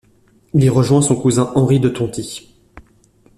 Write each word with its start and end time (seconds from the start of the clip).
Il 0.55 0.63
y 0.63 0.69
rejoint 0.69 1.03
son 1.03 1.15
cousin 1.15 1.51
Henri 1.53 1.79
de 1.79 1.87
Tonti. 1.87 2.51